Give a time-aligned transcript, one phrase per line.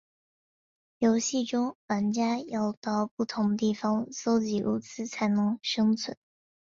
[0.97, 6.17] 游戏中玩家要到不同地方搜集物资才能生存。